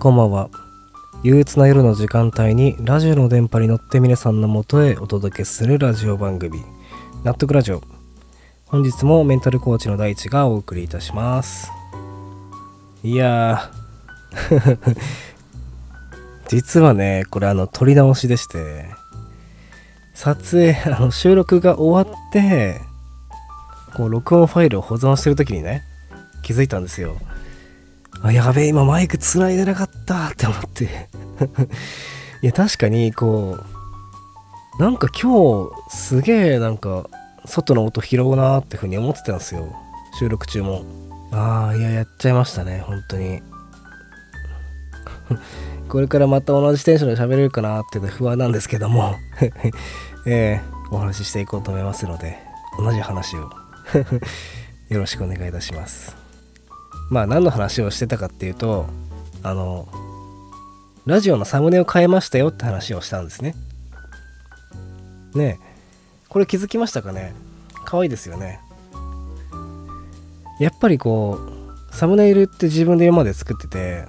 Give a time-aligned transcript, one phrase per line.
[0.00, 0.48] こんばんは。
[1.22, 6.62] 憂鬱な夜の時間帯にラジオの電波に乗って皆さんのもとへお届けするラジオ番組、
[7.22, 7.82] 納得ラジオ。
[8.64, 11.70] 本日もメンタルコーチの大地がお送りいたします。
[13.02, 14.96] いやー、
[16.48, 18.86] 実はね、これあの、撮り直しでして、
[20.14, 22.80] 撮影、あの、収録が終わって、
[23.94, 25.82] こう、録音ファイルを保存してる時にね、
[26.42, 27.18] 気づいたんですよ。
[28.22, 30.84] あ、やべえ、今マイク繋いでなかったって思って。
[32.42, 33.58] いや、確かに、こ
[34.78, 37.08] う、なんか今日、すげえ、なんか、
[37.46, 39.74] 外の音拾うなーってふうに思ってたんですよ。
[40.18, 40.84] 収録中も。
[41.32, 43.42] ああ、いや、やっちゃいましたね、本当に。
[45.88, 49.16] これからまた同じテンションで喋れるかなっての不安なんですけども、
[50.26, 52.38] えーお話ししていこうと思いますので、
[52.76, 53.50] 同じ話を
[54.88, 56.19] よろしくお願いいたします。
[57.10, 58.86] まあ何の話をしてたかっていうと
[59.42, 59.88] あの
[61.06, 63.54] ラジオのサムネを変えましたよって話をしたんですね。
[65.34, 65.70] ねえ
[66.28, 67.34] これ気づきましたかね？
[67.84, 68.60] 可愛いですよね。
[70.60, 71.38] やっぱりこ
[71.90, 74.04] うサムネイルって自分で今まで作ってて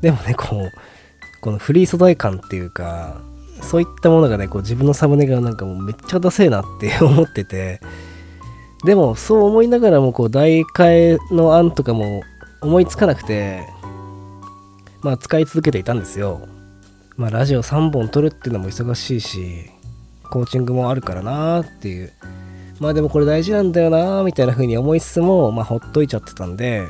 [0.00, 0.70] でもねこう
[1.40, 3.20] このフリー素材感っていうか
[3.62, 7.80] そういったものがねこう自分のサムネがなんかもうめっちゃダセえなって思ってて
[8.84, 12.22] でもそう思いながらもこう代替の案とかも
[12.62, 13.66] 思いつかなくて
[15.02, 16.40] まあ使い続けていたんですよ。
[17.16, 19.70] まあラジオ3本撮るっていうのも忙しいし
[20.30, 22.12] コーチングもあるからなーっていう。
[22.78, 26.86] まあでもこれ大事なんだよなーみたいな風に思いつつもまあほっといちゃってたんで。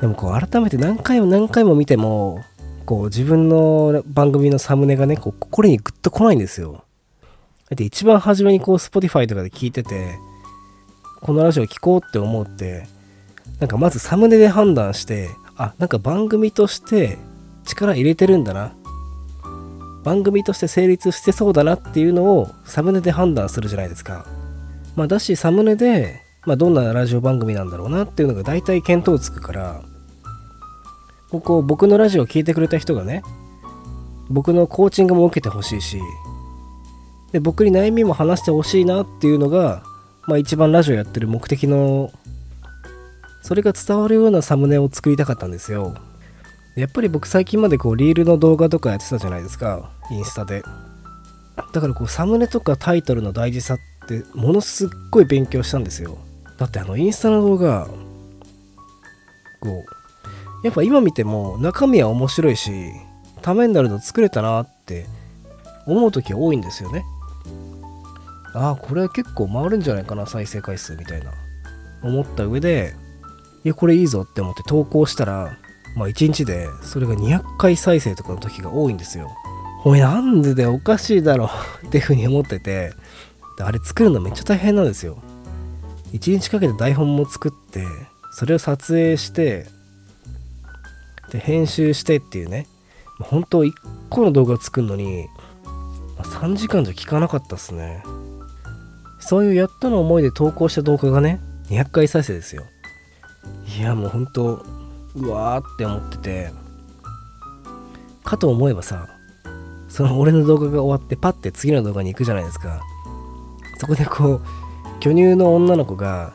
[0.00, 2.44] でもこう改めて何回も何回も見ても
[2.84, 6.84] こう自分の番組のサムネがねこう心にグッと来ないんですよ。
[7.70, 10.18] だって一番初めにこう Spotify とかで聞いてて
[11.20, 12.86] このラジオ聴こうって思うって
[13.60, 17.18] なんかまずサムネで判断してあなんか番組として
[17.64, 18.74] 力入れてるんだな。
[20.04, 24.24] 番組として成立してそうだなっていうのをサムネで判断するじゃないですか。
[24.94, 29.82] まあだしサムネで、まあ、どんなラジオ番組なんだろうなっていうのが大体見当つくから
[31.30, 33.22] ここ僕のラジオを聴いてくれた人がね
[34.30, 36.00] 僕のコーチングも受けてほしいし
[37.32, 39.82] で僕に悩みも話してほしいなっていうのが
[40.26, 42.12] まあ一番ラジオやってる目的の
[43.42, 45.94] それが伝わるようなサムネを作りたかったんですよ。
[46.74, 49.90] やっぱり僕最近までこうリールの動画とかやってたじゃないですか。
[50.10, 50.62] インスタで。
[51.72, 53.78] だからこうサムネとかタイトルの大事さっ
[54.08, 56.18] てものすっごい勉強したんですよ。
[56.58, 57.86] だってあのインスタの動画
[59.60, 59.84] こ
[60.62, 62.90] うやっぱ今見ても中身は面白いし
[63.42, 65.06] ためになるの作れたなって
[65.86, 67.04] 思う時多いんですよね。
[68.56, 71.32] ああこれ結構回るんじゃないかな再生回数みたいな。
[72.02, 72.94] 思った上で
[73.64, 75.56] いやこれいいぞって思って投稿したら
[75.96, 79.30] まあ1日でそれが200回再生とかの時が多いんですよ。
[79.84, 81.50] おいなんでだよおかしいだろ
[81.86, 82.92] っていうふうに思ってて
[83.56, 85.18] であれ作るのめっちゃ大変なんですよ。
[86.12, 87.84] 1日かけて台本も作って
[88.32, 89.66] それを撮影して
[91.30, 92.66] で編集してっていうね。
[93.18, 93.72] 本当1
[94.10, 95.26] 個の動画作るのに
[96.18, 98.02] 3時間じゃ効かなかったっすね。
[99.28, 102.62] そういうやっとの思いで投稿した動画がね200回再生ですよ。
[103.78, 104.64] いやもう本当
[105.16, 106.50] うわーって思ってて。
[108.24, 109.08] かと思えばさ
[109.88, 112.82] その俺の動画が終わってパッて次の動画に行くじゃないですか。
[113.78, 114.42] そこでこう
[115.00, 116.32] 巨乳の女の子が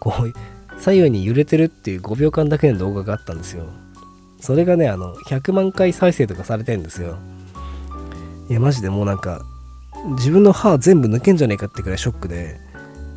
[0.00, 3.66] こう左右に揺れてるっていう5秒間だけの動画があったんですよ。
[4.40, 7.16] それがねあの100万回再生とかされてんですよ。
[8.48, 9.44] いやマジでもうなんか
[10.14, 12.60] 自分の歯全部抜けんじゃねえかってくらいショックで。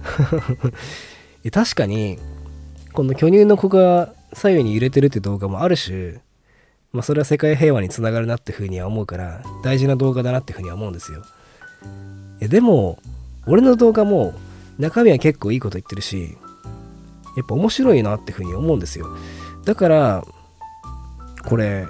[1.51, 2.18] 確かに
[2.94, 6.15] この巨乳の子が左右に揺れてるって動画もあるし
[6.91, 11.24] まあそれは世界平和につながるなってふうには思うから大事な動画だなってふうには思うんですよ。
[12.39, 13.00] でも
[13.45, 14.33] 俺の動画も
[14.77, 16.38] 中身は結構いいこと言ってるし
[17.36, 19.07] やっぱ面白いなってふうに思うんですよ。
[19.65, 20.24] だから
[21.47, 21.86] これ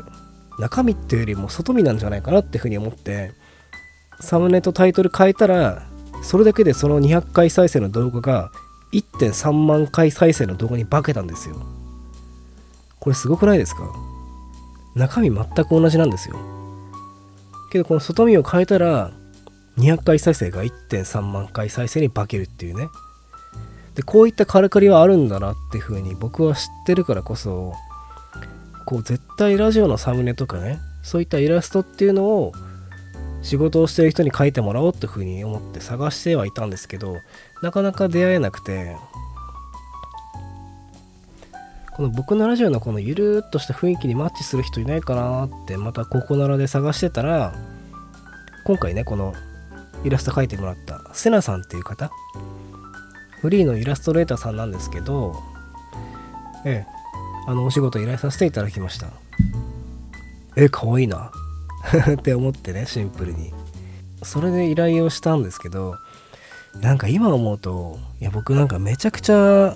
[0.60, 3.34] 中身っていうよりも外身なんじゃないかなってふうに思って
[4.20, 5.88] サムネとタイトル変えたら
[6.22, 8.52] それだけでその200回再生の動画が
[8.92, 11.56] 1.3万回再生の動画に化けたんですよ。
[13.00, 13.90] これすごくないですか？
[14.96, 16.36] 中身全く同じなんですよ。
[17.72, 19.12] けどこの外見を変えたら
[19.78, 22.90] 200回再生が1.3万回再生に化けるっていうね。
[23.96, 27.74] でこういったからかりはあるんだなっていう風に僕は知ってるからこそ
[28.86, 32.54] こう絶対ラジオのサムネとかねそういったイラストっていうのを
[33.42, 37.18] 仕事をしてる人に書いてもらおうっていう風に思って探してはいたんですけど
[37.62, 38.96] なかなか出会えなくて
[41.96, 47.54] この僕のラジオのこのゆるーっとした雰囲気にマッチする人いないかなってまたここならで探してたら
[48.64, 49.34] 今回ねこの
[50.04, 52.12] イラスト描いてもらったセナさんっていう方
[53.42, 55.36] フリーのイラストレーターさんなんですけど
[56.66, 57.00] ええ
[57.48, 59.08] あのお仕事依頼させていただきました。
[60.56, 61.32] えかわいいな。
[62.14, 63.54] って思ってねシンプルに。
[64.24, 65.96] それで依頼をしたんですけど
[66.82, 69.76] なんか今思うといや僕なんかめちゃくちゃ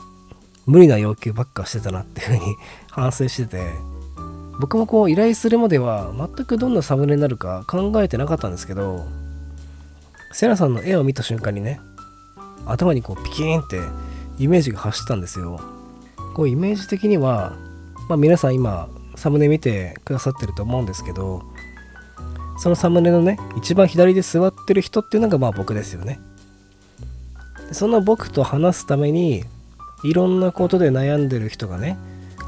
[0.66, 2.56] 無理な要求ばっかしてたなっていうふうに
[2.92, 3.64] 反省してて
[4.60, 9.06] 僕もこう依頼するまでは全くどんなサムネになるか考えてなかったんですけど
[10.32, 11.80] セナさんの絵を見た瞬間にね
[12.66, 13.82] 頭にこうピキーンって
[14.40, 15.60] イメージが走ったんですよ。
[16.34, 17.56] こうイメージ的には、
[18.10, 21.44] まあ、皆さん今サムネ見てくださってると思うんですけど
[22.58, 26.20] そのサムネのね一番左で座ってる人っていうのがまあ僕ですよね。
[27.72, 29.44] その僕と話すために
[30.04, 31.98] いろんなことで悩んでる人がね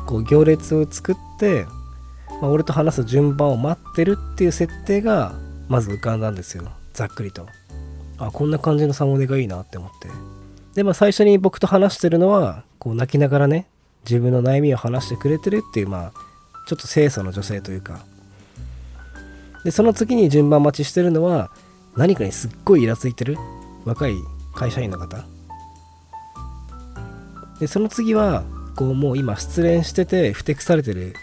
[0.06, 1.66] こう行列を作って、
[2.42, 5.34] まあ、俺と話す順番を待ってるっていう設定が
[5.68, 6.64] まず浮かんだんですよ。
[6.94, 7.48] ざっくりと。
[8.18, 10.10] あこんな感じのサムネがいいなって思って。
[10.76, 13.68] でまあ最初に僕と話してるのはこう泣きながらね
[14.04, 16.14] 自分の悩みを話してくれてるっていうまあ
[16.68, 18.06] ちょっと清楚の女性というか
[19.66, 21.50] でその次に順番待ちしてるのは
[21.98, 23.36] 何かにすっごいイラついてる？
[23.84, 24.14] 若い
[24.54, 25.26] 会社員の方？
[27.60, 28.44] でその次は
[28.76, 31.16] こうもう今失恋しててふてくされてる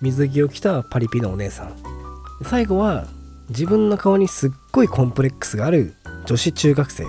[0.00, 1.76] 水着を着たパリピのお姉さん。
[2.42, 3.06] 最後は
[3.48, 5.94] 自分の顔にすっごいコンプレックスがある
[6.26, 7.04] 女子中学生、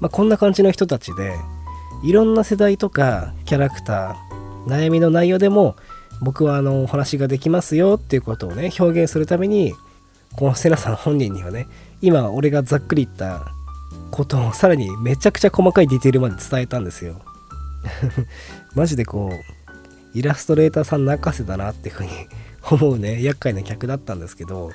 [0.00, 1.34] まあ、こんな感じの人たちで
[2.04, 5.76] いろんな世代とかキャラクター悩みの内容でも
[6.20, 9.72] 僕はあのお話ができますよっていうことをね表現するために
[10.36, 11.66] このセナさん本人にはね
[12.00, 13.52] 今俺がざっくり言った
[14.10, 17.20] ことをさらにめちゃくちゃ細かいディテールまで伝えたんですよ。
[18.74, 22.10] マジでこうイラストレーターさん泣かせだなっていうふうに
[22.70, 24.70] 思うね厄介な客だったんですけど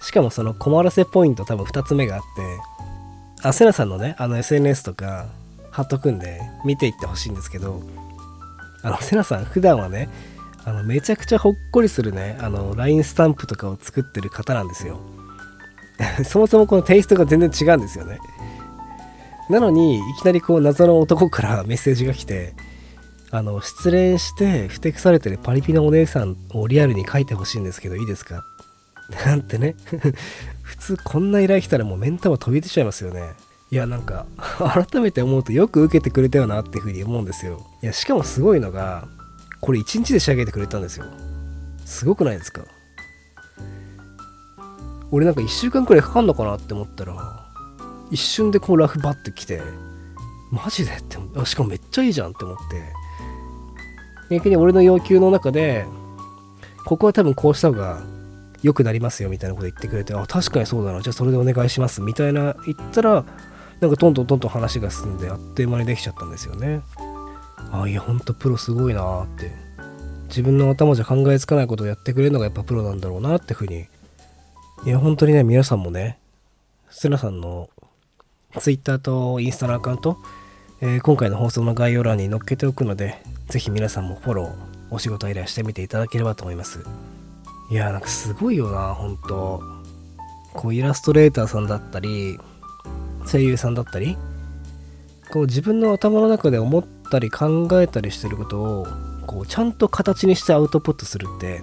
[0.00, 5.26] しかもその困らせポイント多分2つ目があってあセナさんのねあの SNS とか
[5.70, 7.82] 貼っとくんで見ていってほしいんですけど
[8.82, 10.08] あのセナさん普段はね
[10.68, 15.00] あのめちゃくちゃほっこりするねあの LINE スタンプとかを作ってる方なんですよ。
[16.24, 18.18] そもそもこのテイストが全然違うんですよね。
[19.48, 22.54] なのにいきなりこう謎の男から メッセージが来て
[23.30, 28.44] あの失恋してふてくされてるパリピのお姉さんをリアルに書いてほしいんですけどいいですか？
[29.24, 29.74] なんてね。
[30.62, 33.32] 普通こんな依頼来たらもう目ん玉飛び出ちゃいますよね。
[33.70, 34.26] いやなんか
[34.58, 37.66] 改めて思うとよく受けてくれたよなっていうふうに思うんですよ。
[37.82, 39.08] いやしかもすごいのが
[39.60, 41.06] これ1日で仕上げてくれたんですよ。
[41.84, 42.62] すごくないですか？
[45.10, 47.46] 俺なんか1週間くらいかかんのかなって思ったら
[48.10, 49.62] 一瞬でこうラフバッて来て
[50.50, 50.92] マジで？
[50.92, 52.82] ってあしかもめっちゃいいじゃんって思って。
[54.30, 55.86] 逆に俺の要求の中で
[56.84, 58.02] ここは多分こうした方が
[58.62, 61.00] 良くなりますよみたいなこと言ってくれてあ確かにそうだな。
[61.00, 63.24] じゃあそれでお願いしますみたいな言ったら
[63.80, 66.82] なんかトントントントン話が進んであっという間にできちゃったんですよね。
[67.72, 69.68] あいやほんとプロすごいなーって。
[70.28, 73.86] 自分の頭じゃ考えつかないことをやってくれるのがやっぱプロなんだろうなってふうに。
[74.84, 76.18] いや本当にね皆さんもね
[76.90, 77.68] セナさんの
[78.58, 80.18] Twitter とインスタのアカウント、
[80.80, 84.54] えー、今回の放送の概要欄に載っけておくのでぜひ皆さんもフォロー
[84.90, 86.84] お仕事依頼してみていただければと思います。
[87.70, 89.62] いやなんかすごいよな本当
[90.54, 92.38] こうイラストレーターさんだったり
[93.30, 94.16] 声優さんだったり
[95.30, 98.86] こう自分の頭の中で思ったり考えたりしてることを
[99.26, 101.62] こうちゃんと形にしてアウトプットするって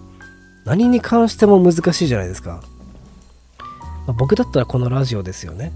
[0.66, 2.62] 何に関しても難しいじゃないですか、
[3.60, 3.68] ま
[4.10, 5.72] あ、僕だったらこのラジオですよね。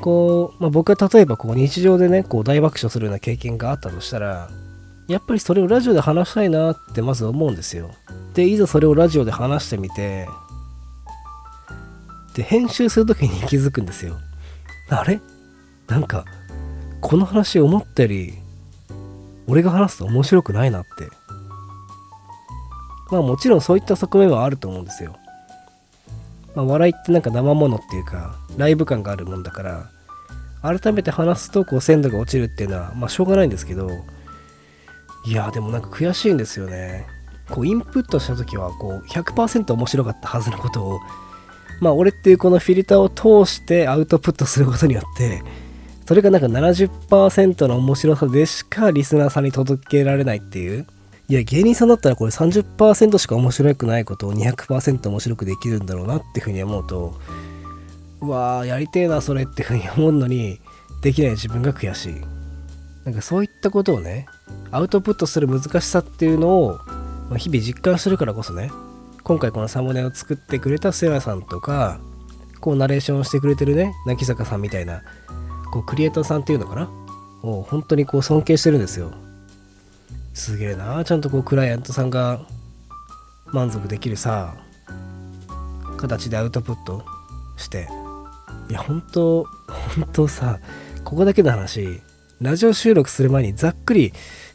[0.00, 4.50] こう、まあ、僕は例えばこう日常でねこう大爆笑するような経験があったとしたら
[5.06, 7.90] やっぱりそれをラジオで話したいなってまず思うんですよ。
[8.34, 10.26] でいざそれをラジオで話してみて
[12.34, 14.16] で編集する時に気づくんですよ。
[14.88, 15.20] あれ？
[15.86, 16.24] なんか
[17.02, 18.32] この話思ったより
[19.46, 21.08] 俺が話すと面白くないなって
[23.10, 25.16] まあもちろんそういった側面はあると思うんですよ。
[26.54, 29.90] まあ、笑いってなんか生ものっていうかライブ感があるもんだから
[30.62, 33.90] 改めて話すとこう鮮度が落ちるっていうのはまあしょうがないんですけど
[35.26, 37.06] いやでもなんか悔しいんですよね。
[37.50, 41.00] こうインプットした時はこう100%面白かったはずのことを
[41.80, 45.42] まあ俺っていうこのフィルターを通してアウトプットすることによって
[46.12, 50.86] それがなんか70%の面白さでしかリスナーさんに届けられないっていう。
[51.26, 57.18] いや芸人さんだったらこれ30%しか面白くないことを200%面白くできるんだろうなっていうふうに思うと
[58.20, 60.60] うわーやりてえなそれっていうふうに思うのに
[61.00, 62.14] できない自分が悔しい。
[63.06, 64.26] なんかそういったことをね
[64.70, 66.78] アウトプットする難しさっていうのを、
[67.30, 68.70] ま、日々実感してるからこそね
[69.24, 72.00] 今回このサムネを作ってくれたセラさんとか
[72.60, 75.02] こうナレーションをしてくれてるね泣き坂さんみたいな
[75.72, 76.90] こうクリエイターさんっていうのかな？
[77.42, 79.10] を本当にこう尊敬してるんですよ。
[80.34, 82.40] すげえなちゃんとこうクライアントさんが
[83.46, 84.54] 満足できるさ
[85.96, 87.04] 形でアウトプット
[87.56, 87.88] して。
[88.68, 89.44] いや本当
[89.96, 90.60] 本当さ
[91.04, 92.00] ここだけの話。
[92.40, 94.12] ラジオ収録する前にざっくり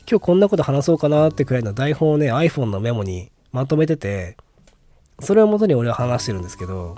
[0.10, 4.36] 今日こんなこと話そうかなってくらいの台本をね iPhone のメモにまとめてて
[5.22, 6.98] それをもとに俺は話してるんですけど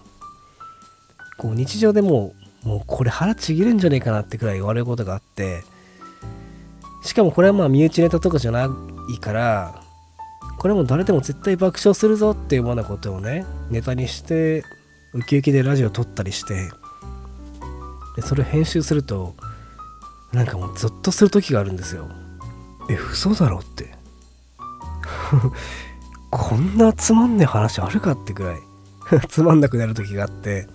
[1.37, 5.63] こう日常でもうもうこれ腹ちぎるんじゃねえかなってくらい言われることがあって
[7.03, 8.69] しかもこれはまあ身内ネタとかじゃな
[9.09, 9.83] いから
[10.57, 14.63] これも誰でも絶対爆笑するぞっていうようなことをねネタにして
[15.13, 16.69] ウキウキでラジオ撮ったりして
[18.15, 19.35] でそれ編集すると
[20.33, 22.07] なんかもうゾッとする時があるんですよ。
[22.89, 23.95] え嘘だろって。
[26.29, 28.59] こんなつまんねえ話あるかってくらい。
[29.27, 30.67] つまんなくなる時があって。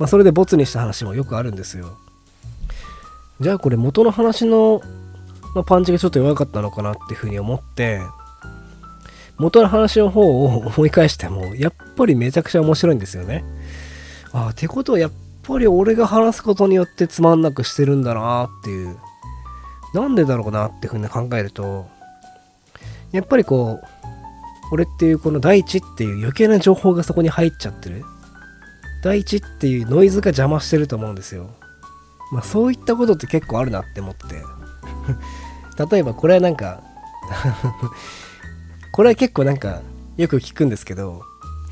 [0.00, 1.98] まあ、それでボツにした話もよくあるんですよ。
[3.38, 4.80] じゃあこれ元の話の、
[5.54, 8.00] まあ、パンチがちょっと弱かったのかなっていうふうに思って
[9.38, 13.44] 元の話の方を思い返してもやっぱりめちゃくちゃ面白いんですよね。
[14.32, 18.96] ああてことはやっぱり俺が話すことによってつまんなくしてるんだなっていう。
[19.92, 21.88] なんでだろうなっていうふうに考えると
[23.10, 23.86] やっぱりこう
[24.72, 28.04] 俺っていうこの第一っていう余計な情報がそこに入っちゃってる。
[29.02, 31.50] 第一っていうノイズが邪魔してると思うんですよ。
[32.32, 34.42] まあそういったことって結構あるなって思って。
[35.90, 36.82] 例えばこれはなんか
[38.92, 39.80] これは結構なんか
[40.16, 41.22] よく聞くんですけど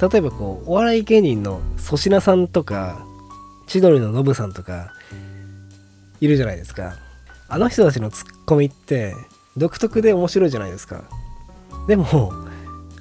[0.01, 3.05] 例えばこうお笑い芸人の粗品さんとか
[3.67, 4.93] 千鳥のノブさんとか
[6.21, 6.95] いるじゃないですか。
[7.51, 9.15] あの人たちのツッコミって
[9.57, 11.05] 独特で面白いじゃないですか。
[11.87, 12.33] でも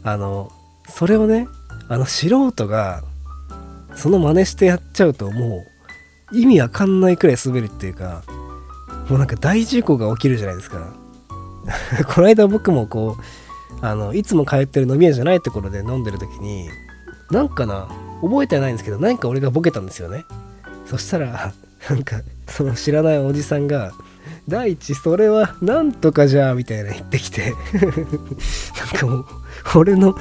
[0.03, 0.51] あの
[0.89, 1.47] それをね
[1.89, 3.03] あの素人が
[3.97, 5.65] その真似してやっちゃうとも
[6.31, 8.23] う意味わかんないくらい滑るっていうか
[9.09, 10.93] もうなんか大事故が起きるじゃないですか。
[12.13, 16.69] この間僕もこうあのいつも通ってる飲み屋じゃないところで飲んでる時に
[17.31, 17.89] なんかな
[18.21, 20.25] 覚えてないんですけど何か俺がボケたんですよね。
[20.85, 21.53] そしたら
[21.89, 23.91] なんかその知らないおじさんが
[24.47, 29.25] 「第一それはなんとかじゃ」みたいな言ってきて なんかもう
[29.75, 30.15] 俺の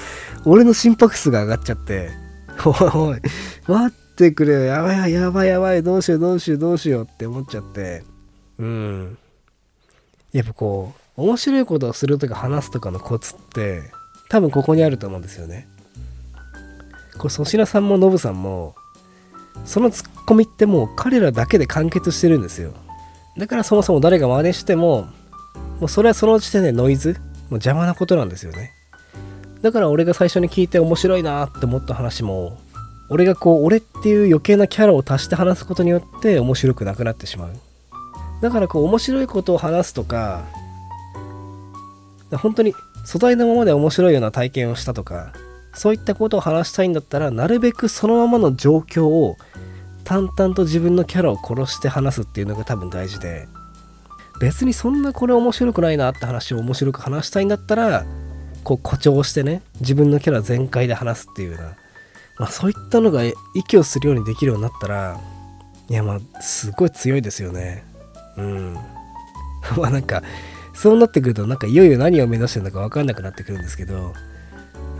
[0.44, 2.10] 俺の心拍数が上がっちゃって
[2.64, 3.20] おいおい
[3.68, 4.60] 待ってくれよ。
[4.60, 7.08] やばいやばいやばいどうしようどうしようどうしよう。
[7.10, 8.04] って思っちゃって。
[8.58, 9.18] うん。
[10.32, 13.82] やっぱこう面白いことをするとか話すとかのコツって
[14.28, 15.68] 多分ここにあると思うんですよね。
[17.18, 18.74] これ粗品さんもノブさんも
[19.64, 22.72] そのツッコミってもう彼らだけで完結してるんですよ。
[23.38, 25.08] だからそもそも誰が真似しても
[25.80, 28.72] もうそれはその時点でノイズもう邪魔なことなんですよね。
[29.62, 32.58] だから俺が最初に聞いて面白いなって思った話も
[33.08, 37.50] 俺がこう俺っていう余計なキャラを足して話すことによって面白くなくなってしまう。
[38.40, 40.44] だからこう面白いことを話すとか
[42.32, 45.32] 本当に素材のままで面白いような体験をしたとか
[45.74, 49.36] そういったことを話したいんだったらなるべくそのままの状況を
[50.04, 53.48] 淡々と自分のキャラを殺して話すっていうのが多分大事で
[54.40, 58.04] 別にそんなこれ面白くないなって話を面白く話したいんだったら
[58.64, 61.76] こう誇張してね自分のキャラ全開で話すっていうような、
[62.38, 63.22] まあ、そういったのが
[63.54, 65.20] 息をするようにできるようになったら
[65.88, 67.84] いやまあすごい強いですよね。
[68.36, 68.74] うん。
[69.76, 70.22] まあなんか
[70.74, 74.12] そうなってくるとなんかいよいよ何を目指してるのか分かんなくなってくるんですけど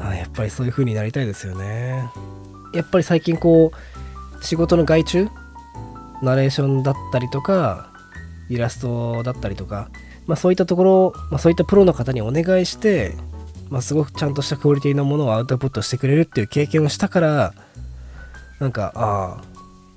[0.00, 2.09] あやっぱりそういう風になりたいですよね。
[2.73, 5.28] やっぱり最近こう仕事の外注
[6.23, 7.90] ナレーションだったりとか
[8.49, 9.88] イラストだったりとか、
[10.26, 13.16] まあ、そういったところ、まあ、そういったプロの方にお願いして、
[13.70, 17.54] まあ、すごくちゃんとしたクオリティのものをアウトプットしてくれるっていう経験をしたから
[18.61, 19.44] なんかああ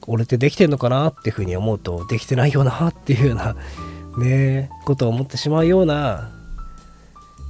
[0.08, 3.56] 俺ってできてんのかなっていうふうに思うとできてないよなっていうような
[4.18, 6.32] ねことを思ってしまうような、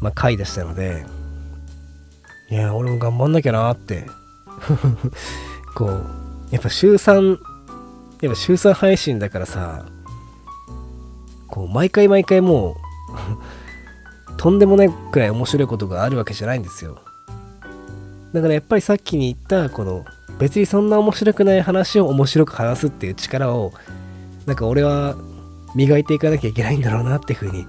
[0.01, 1.05] まあ、回でしたので
[2.51, 4.05] いや俺も頑張んなきゃなって。
[5.75, 6.05] こう
[6.51, 7.37] やっぱ週3
[8.21, 9.85] やっぱ週3配信だからさ
[11.47, 12.75] こう毎回毎回もう
[14.39, 17.01] とんでもないくらい面白いことがあるわけじゃないんですよ。
[18.31, 20.05] だからやっぱりさっきに言ったこの
[20.39, 23.73] 別にそんな面白くない話を面白く話すっていう力を
[24.45, 25.17] なんか俺は
[25.75, 27.65] 磨いていかなきゃいけないんだろうなっていうふうに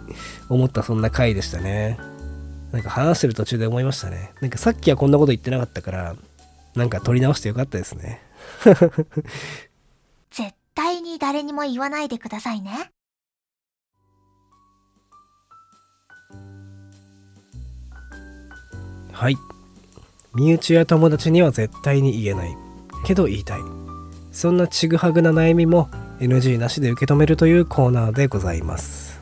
[0.49, 1.99] 思ったそんな回でしたね。
[2.71, 4.33] なんか話してる途中で思いましたね。
[4.41, 6.15] なんかさっきはこんなこと言ってなかったから
[6.77, 8.23] なんか撮り直してよかったですね。
[10.31, 12.93] 絶対に誰にも言わないでくださいね。
[19.12, 19.37] はい。
[20.35, 22.57] 身内や友達には絶対に言えない
[23.05, 23.61] けど言いたい。
[24.33, 25.88] そんなちぐはぐな悩みも
[26.21, 29.21] NG なしで受け止めるというコーナーでございます。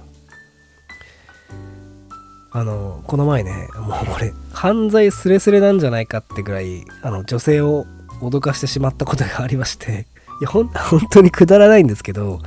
[2.50, 7.86] あのこの前ねもうこれ犯罪すれすれなんじゃないかってぐらいあの女性を
[8.20, 10.06] 脅かしてしまったことがありまして。
[10.40, 12.40] いやほん本当にくだらないんですけど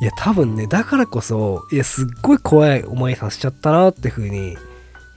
[0.00, 4.56] いや多分ねだからこそいやすっごい怖い思いさせちゃったなって風に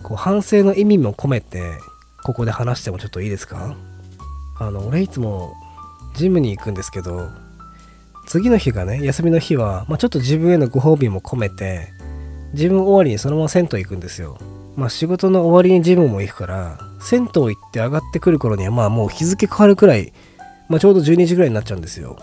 [0.07, 1.73] こう反省の意味も込めて
[2.23, 3.75] ここで話してもちょっといいですか？
[4.57, 5.53] あの俺いつも
[6.15, 7.29] ジムに行くんですけど
[8.25, 11.89] 次の日がね休みの日は、まあ、ちょっと自分へのご褒美も込めて
[12.53, 14.37] 自分終わりにそのまま銭湯行くんですよ。
[14.77, 20.13] まあ仕事の終わりにジムも行くから銭湯行って上がってくる頃にはまあもう日付変わるくらい、
[20.69, 22.17] まあ、ちょうど12時ぐらいになっちゃうんですよ。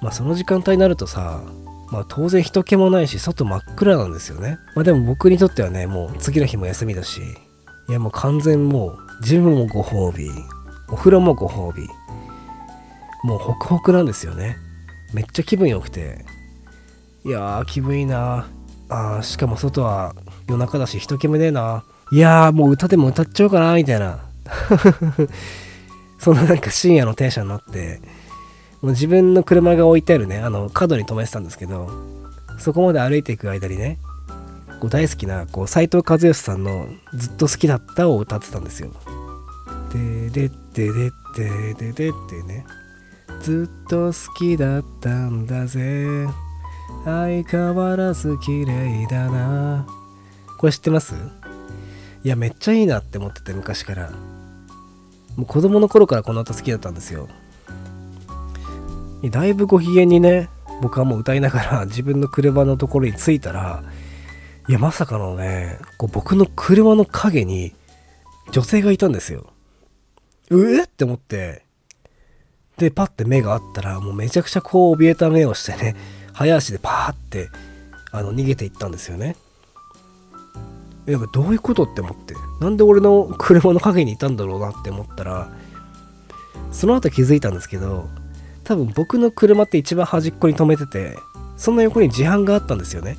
[0.00, 1.42] まあその時間帯になるとさ
[1.90, 4.58] まあ当然人気もないし外真っ暗なんですよね。
[4.74, 7.20] まあでも僕にとってはねもう次の日も休みだし
[7.88, 10.30] いやもう完全もうジムもご褒美
[10.88, 11.88] お風呂もご褒美
[13.24, 14.56] もうホクホクなんですよね。
[15.12, 16.24] めっちゃ気分良くて。
[17.24, 18.46] いやー気分いいな。
[18.88, 20.14] あーしかも外は
[20.48, 21.84] 夜中だし人気もねえな。
[22.12, 24.20] いやーもう歌でも歌っちゃおうかなみたいな。
[26.18, 28.00] そんななんか深夜のテンションになって
[28.90, 31.90] 自分の車が置いてあるねあの角に止めてたんですけど
[32.58, 33.98] そこまで歩いていく間にね
[34.80, 38.90] こう大好きなこう斉藤和義さんの「ずっと好きだった」を歌ってたんですよ。
[39.92, 42.66] でででででででってね
[43.40, 46.26] ずっと好きだったんだぜ。
[47.04, 49.86] 相変わらず綺麗だな。
[50.58, 51.14] これ知ってます？
[52.24, 54.10] いやめっちゃいいなって思ってて昔から。
[55.36, 57.28] もう子供の頃からこの歌好きだったんですよ。
[59.24, 60.48] だいぶご機嫌にね
[60.82, 63.82] 僕はもう歌いながら 自分の車のところに着いたら
[64.68, 67.74] いやまさかのねこう僕の車の陰に
[68.50, 69.46] 女性がいたんですよ。
[70.50, 70.84] うえ？
[70.84, 71.64] って思って。
[72.76, 75.96] でパッて目があったらもうめちゃくちゃこう怯えた目をしてね
[76.34, 77.48] 早足でパーって
[78.12, 79.34] あの逃げていったんですよね。
[81.06, 82.34] やっぱどういうことって思って。
[82.60, 85.50] なんで俺の車の陰にいたんだろうなって思ったら
[86.72, 88.08] その後気づいたんですけど
[88.66, 91.16] 多分僕の車って一番端っこに止めてて
[91.56, 93.16] その横に自販があったんですよね。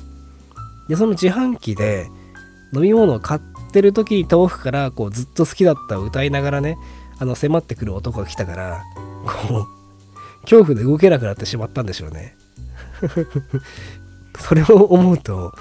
[0.88, 2.08] でその自販機で
[2.72, 3.40] 飲み物を買っ
[3.72, 6.76] てる時に遠くからこうずっと好きだった歌いながらね
[7.18, 8.82] あの迫ってくる男が来たから
[9.24, 12.36] こう恐怖で動けなくなってしまったんでしょうね。
[14.38, 15.52] それを思うと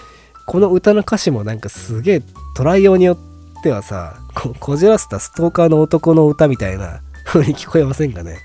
[0.45, 2.21] この歌の歌詞もなんかすげえ
[2.55, 8.37] 捉えようによってはさここじらせたストーカーの男の歌みたいな風に聞こえませんかね？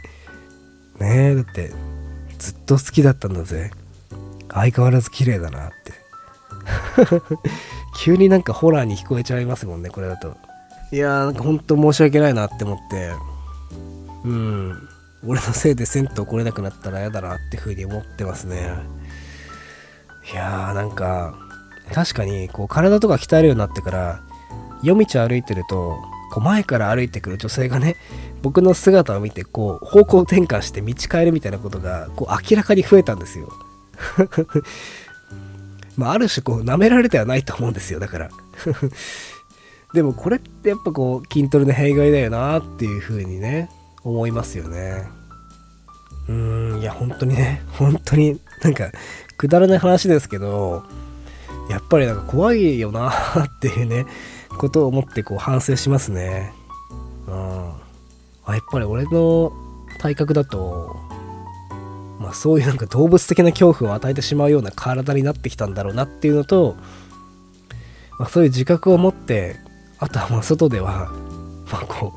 [1.02, 1.30] ね。
[1.32, 1.72] えだって
[2.38, 3.70] ずっと好きだったんだぜ。
[4.52, 5.92] 相変わらず綺麗だなって。
[7.98, 10.36] 急になんかホラーに聞こえちゃいますもんねこれだと。
[10.90, 13.12] いやーなんかほんと申し訳ないなって思って。
[14.24, 14.88] うん。
[15.26, 18.72] 俺のせいで銭湯来れなくなったら嫌だなって風に思ってますね。
[20.32, 21.34] いやーなんか
[21.92, 24.20] 確かにこう体とか鍛えるようになってから
[24.82, 25.98] 夜道歩いてると
[26.32, 27.96] こう前から歩いてくる女性がね
[28.40, 33.52] 僕の姿を見てこう方向転換して道変えるみたいなことがこう明らかに増えたんですよ。
[35.98, 38.30] まあある種こう舐められてはないと思うんですよだから。
[39.92, 43.68] でもこれってやっぱこう筋トレの弊害だよなっていう風にね
[44.02, 45.06] 思いますよね。
[46.30, 48.90] うーんいや本当にね本当になんか
[49.36, 50.82] くだらない話ですけど
[51.68, 54.06] やっぱりなんか怖いよなっていうね
[54.62, 56.52] ことを思ってこう反省しますね。
[57.26, 57.34] うん。
[58.44, 59.52] あ、やっぱり俺の
[59.98, 60.96] 体格だと、
[62.20, 66.76] まあそういうなんか動物的な恐怖を与えてしまうような体になってきたんだろうなっていうのと、
[68.20, 69.56] まあ、そういう自覚を持って
[69.98, 71.10] あとはまあ外では
[71.72, 72.12] まあこ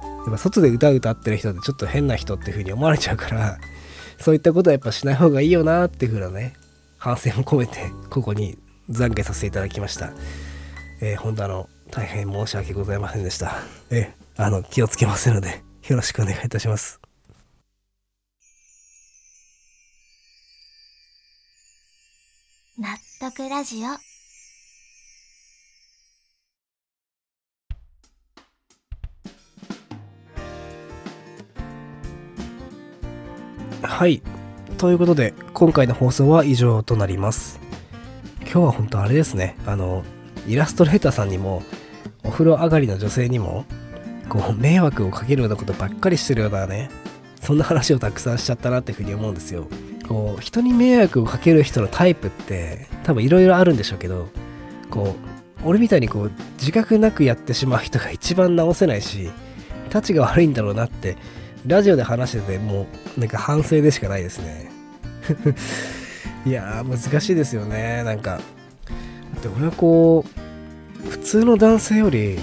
[0.00, 3.58] うやっぱ外で歌歌ってる人ってちょっと変な人っていう風に思われちゃうから
[4.18, 6.54] そういったことはやっぱしない方がいいよなっていう風なね
[6.98, 8.58] 反省も込めてここに
[8.90, 10.10] 懺悔させていただきました。
[11.06, 13.56] えー、本当あの大変申し訳ございませんでした。
[13.90, 16.98] えー、あの気をつけますのでよろしくお願いいたします。
[22.78, 22.88] 納
[23.20, 23.88] 得ラジオ。
[33.86, 34.22] はい。
[34.78, 37.60] ということで今回の放送は以上となります。
[38.40, 39.58] 今日は本当あれですね。
[39.66, 40.02] あの
[40.46, 41.62] イラストレーターさんにも
[42.22, 43.64] お風呂上がりの女性にも
[44.28, 46.90] こう迷惑をかけるようなことばっかりしてるようなね
[47.40, 49.68] そんな話をたくさんしちゃったなっていうふうに思うんですよ。
[50.08, 54.28] こう人に迷惑をかける人のタイプって多分いろいろあるんでしょうけど
[54.90, 55.16] こ
[55.62, 59.30] う俺みたいにこう自覚なくやってしまう人が一番直せないし
[59.86, 61.16] 立ちが悪いんだろうなって
[61.66, 64.70] ラジオで話しててもうなんか反省でしかないですね。
[66.44, 68.02] いやー難しいですよね。
[68.04, 68.40] なんか
[69.44, 70.24] だって俺はこ
[71.06, 72.38] う普通の男性より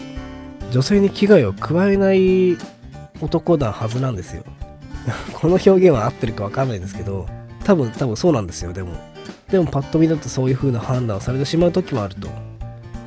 [0.72, 2.58] 女性に危害を加えない
[3.20, 4.44] 男なはずなんですよ。
[5.34, 7.28] この表現は合ってるかわかんないんですけど
[7.64, 8.94] 多分多分そうなんですよでも。
[9.50, 12.30] でもパッと見だとそういう風な判断をされてしまう時もあると。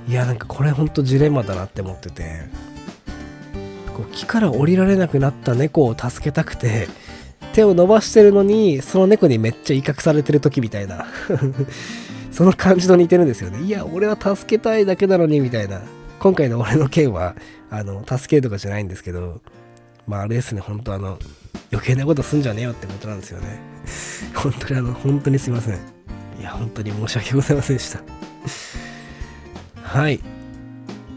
[0.09, 2.43] いやなんかこれほんとジレンマだなって思ってて。
[3.95, 6.89] こう木から降りられなくなった猫を助けたくて
[7.53, 11.07] 手を伸ばしてるのにその猫にめっちゃ威嚇されてる時みたいな。
[12.35, 13.63] その感じと似てるんですよね。
[13.63, 15.81] いや俺は助けたいだけなのにみたいな。
[16.19, 17.37] 今回の俺の件は
[17.71, 19.41] あの助けとかじゃないんですけど
[20.09, 20.61] まああれですね。
[20.61, 21.19] 本当あの
[21.71, 23.61] 余計なことすんじゃねえよってことなんですよね。
[24.35, 25.75] 本当にあの本当にすいません。
[26.41, 28.01] いや本当に申し訳ございませんでした。
[29.83, 30.19] はい。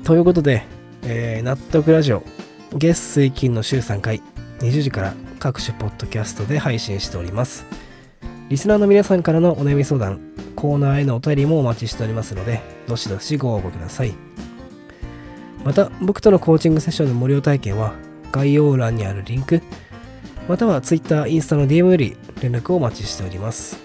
[0.04, 0.66] ということで、
[1.02, 2.22] えー、納得ラジオ
[2.74, 4.22] 月水金の週3回
[4.60, 7.66] 20時から各種ポッドキャストで配信しております。
[8.50, 10.20] リスナーの皆さんからのお悩み相談
[10.58, 14.14] コーナーへのお便りもお待ちしておりますのでどしどしご応募ください。
[15.64, 17.94] また僕とのコーチングセッションの無料体験は
[18.32, 19.62] 概要欄にあるリンク
[20.48, 23.78] または Twitter、インスタの DM より連絡をお待ちしております。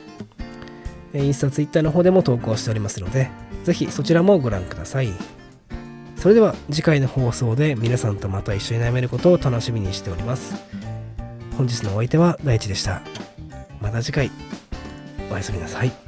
[1.13, 3.31] インスタ、Twitter の方でも投稿しておりますので
[3.65, 5.13] ぜひそちらもご覧ください。
[6.17, 10.55] それでは次回の放送で皆さんとまた一緒に悩めることを楽しみにしております。
[11.59, 13.03] 本日のお相手は大地でした。
[13.81, 14.31] また次回。
[15.31, 16.02] おやすみなさい。